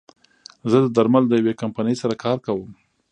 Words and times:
زه 0.69 0.77
د 0.81 0.87
درملو 0.95 1.29
د 1.29 1.33
يوې 1.41 1.53
کمپنۍ 1.61 1.95
سره 2.01 2.13
کار 2.23 2.37
کوم 2.45 2.69